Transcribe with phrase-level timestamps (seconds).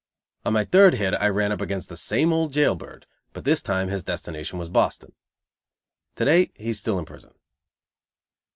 [0.45, 3.61] On my third hit I ran up against the same old jail bird, but this
[3.61, 5.13] time his destination was Boston.
[6.15, 7.35] To day he is still in prison.